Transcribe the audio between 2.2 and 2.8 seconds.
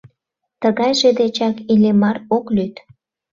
ок лӱд!